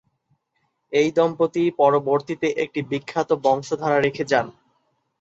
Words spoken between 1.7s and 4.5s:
পরবর্তীতে একটি বিখ্যাত বংশধারা রেখে যান।